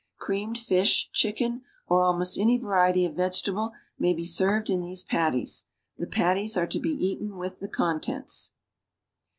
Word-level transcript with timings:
Creamed 0.17 0.57
fish, 0.57 1.11
chicken, 1.13 1.61
or 1.85 2.01
almost 2.01 2.39
any 2.39 2.57
variety 2.57 3.05
of 3.05 3.13
vegetable 3.15 3.73
may 3.99 4.15
be 4.15 4.25
ser\'ed 4.25 4.67
in 4.67 4.81
these 4.81 5.03
patties; 5.03 5.67
the 5.97 6.07
patties 6.07 6.57
are 6.57 6.65
to 6.65 6.79
be 6.79 6.89
eaten 6.89 7.37
with 7.37 7.59
the 7.59 7.69
contents. 7.69 8.53